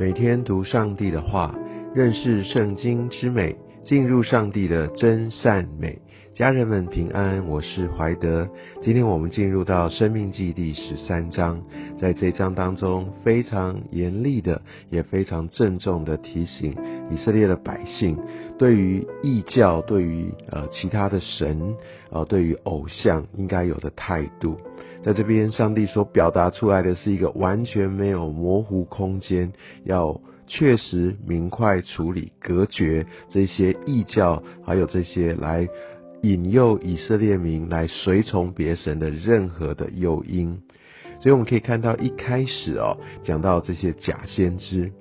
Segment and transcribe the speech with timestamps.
[0.00, 1.54] 每天读上帝的话，
[1.94, 6.00] 认识圣经之美，进入上帝的真善美。
[6.34, 8.48] 家人们平安，我是怀德。
[8.80, 11.62] 今天我们进入到生命记第十三章，
[12.00, 16.74] 在这章当中，非常严厉的，也非常郑重的提醒
[17.10, 18.16] 以色列的百姓，
[18.58, 21.74] 对于异教，对于呃其他的神，
[22.10, 24.56] 呃对于偶像应该有的态度。
[25.02, 29.50] 在这边，上帝所表达出来的是一个完全没有模糊空间，
[29.84, 35.66] 要确实明快处理、隔绝这些异教，还有这些来
[36.22, 40.60] 引诱以色列民来随从别神的任何的诱因。
[41.20, 44.92] 所以我们可以看到，一开始哦，讲到这些假先知。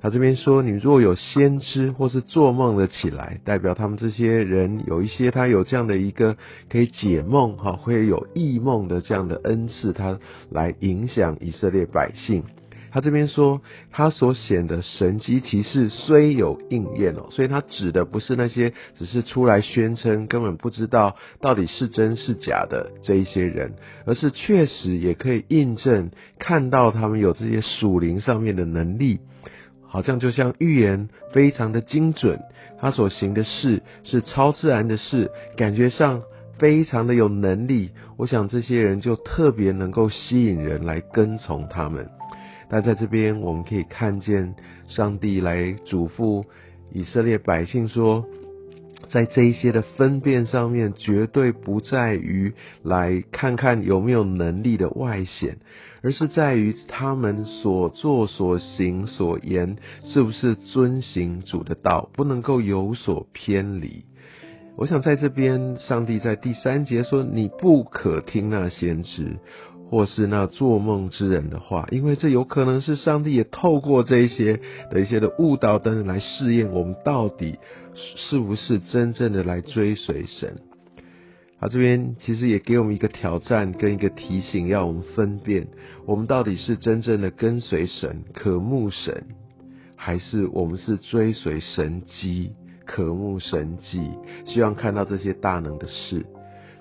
[0.00, 6.36] 他这边说，你若有先知或是做梦的起来，代表他们这些人有一些他有这样的一个
[6.70, 10.20] 可以解梦哈，会有异梦的这样的恩赐，他
[10.50, 12.44] 来影响以色列百姓。
[12.90, 23.74] 他这边说，他所显的神机骑士虽有应验哦，所以他指的不是那些只是出来宣称根本不知道到底是真是假的这一些人，
[24.06, 29.20] 而是确实也可以印证看到他们有这些属灵上面的能力。
[29.88, 32.38] 好像就像预言非常的精准，
[32.78, 36.22] 他所行的事是超自然的事，感觉上
[36.58, 37.90] 非常的有能力。
[38.16, 42.08] 我想这些人就特别能够吸引人来跟从他们。
[42.68, 44.54] 但在这边我们可以看见
[44.86, 46.44] 上帝来嘱咐
[46.92, 48.24] 以色列百姓说，
[49.10, 55.58] 在这一些的分辨上面，绝对不在于来看看有没有能力的外显。
[56.00, 64.04] 而是在于他们所作所行所言是不是遵行主的道，不能够有所偏离。
[64.76, 69.38] 我想在这边，上帝在第三节说：“你不可听那先知，
[69.90, 74.60] 或是那做梦之人的话，因为这有可能是上帝也透过这一些
[74.90, 77.58] 的一些的误导等来试验我们到底
[77.94, 80.56] 是不是真正的来追随神。”
[81.60, 85.66] 他这边其实也给我们一个挑战跟一个提醒，要我们分辨
[86.06, 89.24] 我们到底是真正的跟随神、渴慕神，
[89.96, 92.52] 还是我们是追随神机、
[92.86, 94.08] 渴慕神迹，
[94.46, 96.24] 希望看到这些大能的事。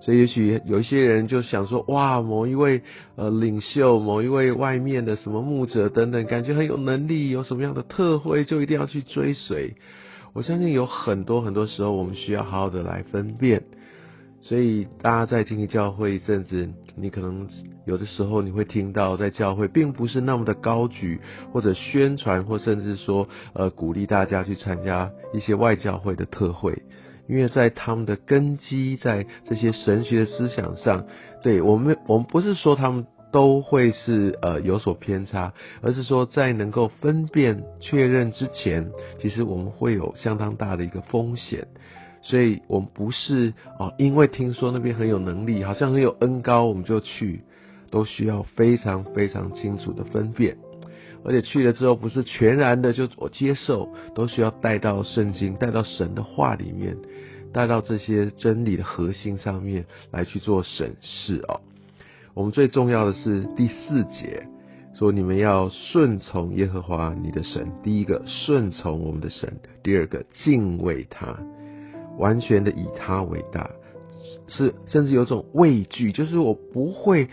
[0.08, 2.82] 所以，也许有一些人就想说：哇，某一位
[3.18, 9.74] 呃领袖，某一位外面的什么牧者等等，感觉很有能力，有什么样的特惠，就一定要去追随。
[10.32, 13.64] 我相信有很多很多时候，我们需要好好的来分辨。
[14.42, 17.46] 所以，大家在经历教会一阵子，你可能
[17.86, 21.20] 有的时候你会听到，在教会并不是那么的高举
[21.52, 26.82] 或者宣传，或甚至说，呃，鼓励大家去参加一些外教会的特会，
[27.28, 31.06] 因为在他们的根基，在这些神学的思想上，
[31.44, 41.68] 对我们，我们不是说他们都会是呃有所偏差，而是说在能够分辨确认之前，其实我们会有相当大的一个风险。
[42.24, 47.44] 所以，我们不是哦，因为听说那边很有能力，好像很有恩高，我们就去，
[47.90, 50.58] 都需要非常非常清楚的分辨。
[51.24, 56.98] 而且去了之后，不是全然的就我接受，都需要带到圣经，带到神的话里面，
[57.54, 61.62] 带到这些真理的核心上面来去做审视哦。
[62.34, 64.48] 我们最重要的是第四节，
[64.94, 67.72] 说你们要顺从耶和华你的神。
[67.84, 69.50] 第一个，顺从我们的神；
[69.82, 71.38] 第二个，敬畏他。
[72.18, 73.70] 完全的以他为大，
[74.48, 77.28] 是甚至有种畏惧，就是我不会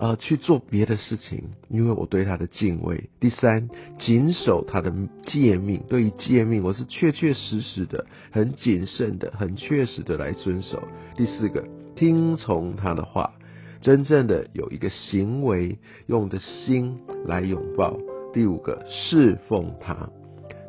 [0.00, 3.10] 呃去做别的事情，因为我对他的敬畏。
[3.20, 3.68] 第三，
[3.98, 4.90] 谨守他的
[5.26, 10.82] 诫命，对于诫命，我是确确实实的、很谨慎的、很确实的来遵守。
[11.16, 11.62] 第四个，
[11.94, 13.34] 听从他的话，
[13.82, 17.94] 真正的有一个行为，用的心来拥抱。
[18.32, 20.08] 第五个，侍奉他，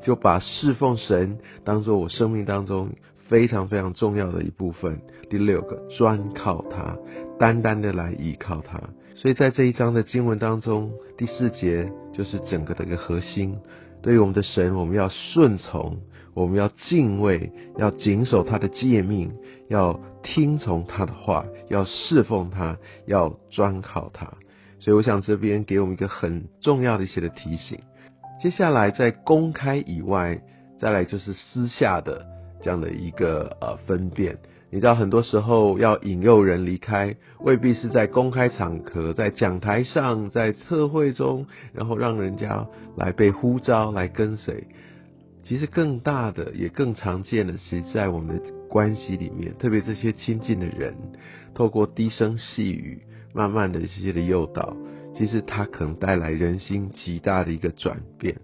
[0.03, 2.89] 就把侍奉神当做我生命当中。
[3.29, 4.99] 非常非常重要的一部分。
[5.29, 6.97] 第六个，专靠他，
[7.39, 8.77] 单单的来依靠他。
[9.21, 13.55] 所以在这一章的经文当中，第四节就是整个的一个核心。
[14.01, 15.99] 对于我们的神，我们要顺从，
[16.33, 19.31] 我们要敬畏，要谨守他的诫命，
[19.69, 24.25] 要听从他的话，要侍奉他，要专靠他。
[24.79, 27.77] 所以我想这边给我们一个很重要的一些的提醒。
[28.41, 30.41] 接下来在公开以外，
[30.79, 32.25] 再来就是私下的。
[32.63, 34.37] 这样的一个呃分辨，
[34.73, 42.65] 你知道很多时候要引诱人离开，未必是在公开场合，在讲台上，在测会中，然后让人家
[42.95, 44.67] 来被呼召来跟随。
[45.43, 50.95] 其实更大的也更常见的，是在我们的关系里面，特别这些亲近的人，
[51.53, 53.01] 透过低声细语，
[53.33, 54.77] 慢慢的一些的诱导，
[55.17, 58.37] 其实它可能带来人心极大的一个转变。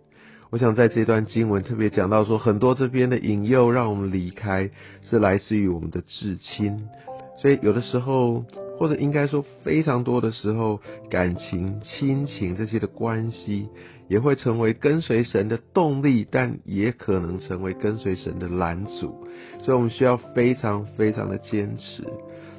[0.50, 4.70] 我想在这段经文特别讲到说，很多这边的引诱让我们离开，
[5.10, 6.88] 是来自于我们的至亲。
[7.42, 8.46] 所以有的时候，
[8.80, 10.80] 或者应该说非常多的时候，
[11.10, 13.68] 感情、亲情这些的关系，
[14.08, 19.28] 也会成为跟随神的动力，但也可能成为跟随神的拦阻。
[19.64, 22.06] 所以我们需要非常非常的坚持。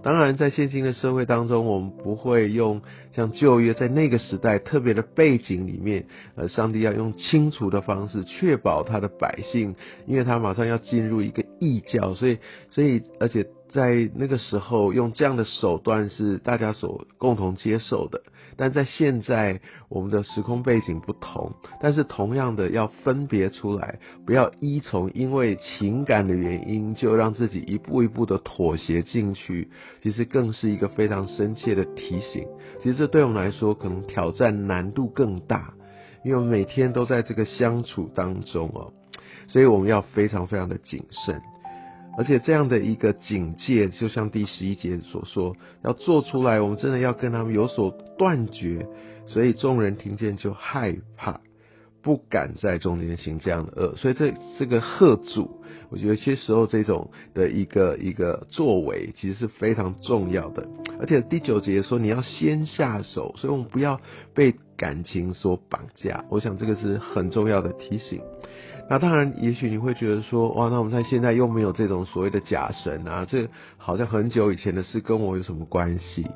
[0.02, 2.82] 当然，在现今的社会当中，我们不会用
[3.18, 6.06] 像旧约在那个时代特别的背景里面，
[6.36, 9.74] 呃，上帝要用清除的方式确保他的百姓，
[10.06, 12.38] 因为他马上要进入一个异教，所以，
[12.70, 13.44] 所以，而且。
[13.70, 18.22] 在那个时候用这样的手段是大家所共同接受的，
[18.56, 19.60] 但在现在
[19.90, 29.68] 我们的时空背景不同，但是同样的要分别出来，不要依从因为情感的原因就让自己一步一步的妥协进去，
[30.02, 32.46] 其实更是一个非常深切的提醒。
[32.80, 35.74] 其实这对我们来说可能挑战难度更大，
[36.24, 38.92] 因为我们每天都在这个相处当中哦，
[39.48, 41.40] 所以我们要非常非常的谨慎。
[42.16, 48.86] 而且这样的一个警戒，就像第十一节所说，要做出来，我们真的要跟他们有所断绝。
[49.26, 51.40] 所以众人听见就害怕，
[52.02, 53.94] 不敢在中间行这样的恶。
[53.94, 55.57] 所以这这个贺主，
[55.90, 60.68] 我觉得些时候这种的一个一个作为，其实是非常重要的。
[61.00, 64.00] 而且第九节说你要先下手，所以我们不要
[64.34, 66.24] 被感情所绑架。
[66.30, 68.20] 我想这个是很重要的提醒。
[68.90, 76.26] 那当然，也许你会觉得说，哇，那我们在现在又没有这种所谓的假神啊，这好像很久以前的事，跟我有什么关系？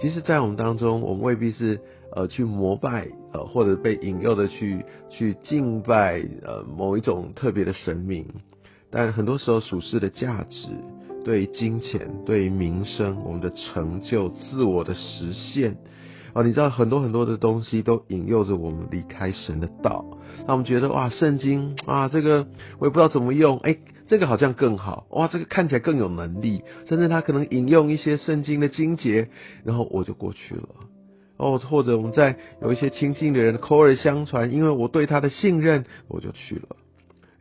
[0.00, 1.78] 其实，在我们当中，我们未必是
[2.16, 8.26] 呃去膜拜呃，或者被引诱的去去敬拜呃某一种特别的神明，
[8.92, 10.68] 但很多时候属世的价值，
[11.24, 15.78] 对于金钱，对于名声，我们的成就，自我的实现。
[16.34, 20.04] 啊，你知道很多很多的东西都引诱着我们离开神的道，
[20.46, 22.46] 那我们觉得哇，圣经啊，这个
[22.78, 23.76] 我也不知道怎么用，哎，
[24.08, 29.28] 这个好像更好，哇，这个看起来更有能力，甚至他可能引用一些圣经的经节，
[29.64, 30.68] 然后我就过去了。
[31.36, 36.76] 哦，或者我们在有一些亲近的人口耳相传，因为我对他的信任，我就去了。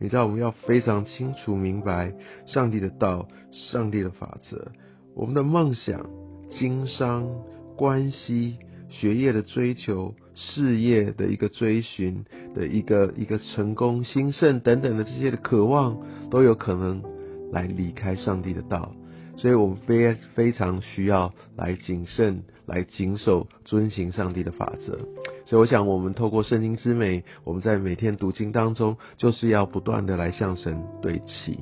[0.02, 2.12] 你知道我们要非常清楚明白
[2.48, 4.72] 上帝的道，上帝的法则，
[5.14, 6.10] 我们的梦想、
[6.50, 7.30] 经商、
[7.78, 8.58] 关系。
[8.94, 15.98] 学业的追求、事业的一个追寻的一个一个成功、兴盛等等的这些的渴望，
[16.30, 17.02] 都有可能
[17.54, 18.94] 来离开上帝的道，
[19.38, 25.00] 所以我们非非常需要来谨慎、来谨守、遵行上帝的法则。
[25.46, 31.60] 所以，我想我们透过圣经之美，我们在每天读经当中，就是要不断的来向神对齐。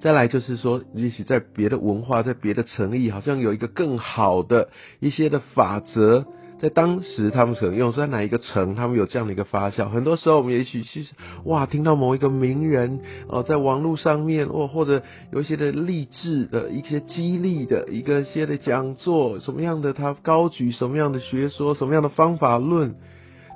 [0.00, 4.68] 再来就是说，也许在别的文化，在别的诚意，好像有一个更好的
[5.00, 6.26] 一些的法则，
[6.64, 9.90] 在当时他们可能用在哪一个城，他们有这样的一个发酵。
[9.90, 11.04] 很多时候，我们也许是
[11.44, 22.94] 哇，听到某一个名人哦，在网络上面或或者有一些的励志的一些激励的一个些的讲座，什么样的他高举什么样的学说，什么样的方法论，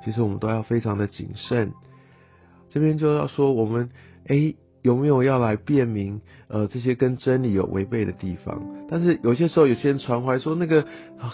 [0.05, 1.71] 其实我们都要非常的谨慎。
[2.69, 3.89] 这边就要说我们
[4.27, 4.53] 哎。
[4.81, 8.61] 有没有要来辨明呃这些跟真理有违背的地方？
[8.89, 10.85] 但是有些时候有些人传怀说那个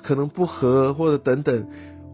[0.03, 1.67] 可能不合或者等等。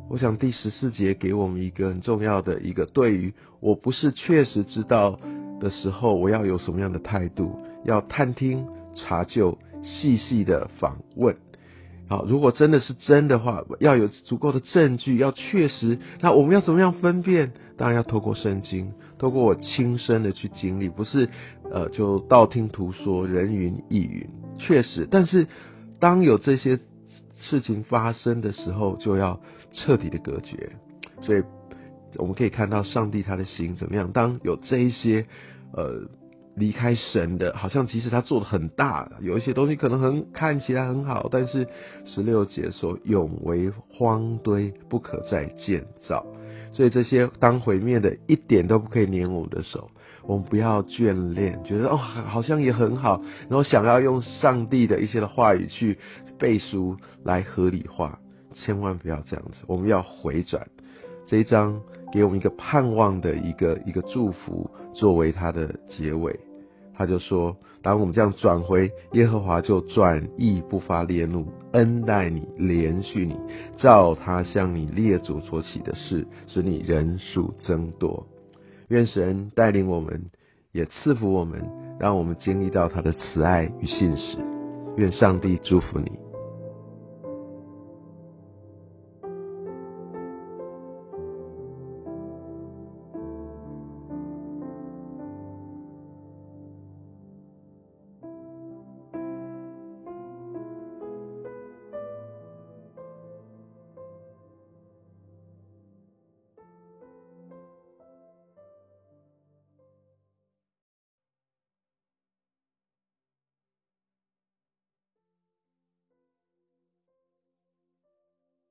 [0.09, 5.17] 我想第十四节给我们一个很重要的一个，对于我不是确实知道
[5.61, 7.57] 的时候，我要有什么样的态度？
[7.85, 11.37] 要探听、查究、细细的访问。
[12.09, 15.97] 好，如果真的是真的话，要有足够的证据，要确实。
[16.19, 17.53] 那我们要怎么样分辨？
[17.77, 18.91] 当然要透过圣经。
[19.21, 21.29] 透过我亲身的去经历，不是
[21.71, 25.07] 呃就道听途说、人云亦云，确实。
[25.11, 25.45] 但是
[25.99, 26.79] 当有这些
[27.39, 29.39] 事情发生的时候，就要
[29.71, 30.71] 彻底的隔绝。
[31.21, 31.43] 所以
[32.15, 34.11] 我们可以看到上帝他的心怎么样。
[34.11, 35.27] 当有这一些
[35.73, 36.09] 呃
[36.55, 41.67] 离开神的，好像即使他做的很大，有一些东西可能很看起来很好，但是
[42.05, 46.25] 十六节说永为荒堆，不可再建造。
[46.73, 49.89] 所以这些当毁灭的，一点都不可以粘我们的手。
[50.23, 55.97] 我们不要眷恋，觉得哦好像也很好，然后想要用上帝的一些的话语去
[56.37, 58.19] 背书来合理化，
[58.53, 59.57] 千万不要这样子。
[59.65, 60.67] 我们要回转
[61.25, 61.81] 这一章，
[62.13, 66.39] 给我们一个盼望的一个一个祝福，作为它的结尾。
[67.01, 73.35] 他就说：“当我们这样转回，耶和华就转意不发烈怒，恩待你，连续你，
[73.75, 78.27] 照他向你列祖所起的事，使你人数增多。
[78.89, 80.27] 愿神带领我们，
[80.71, 81.59] 也赐福我们，
[81.99, 84.37] 让我们经历到他的慈爱与信实。
[84.97, 86.11] 愿上帝祝福你。”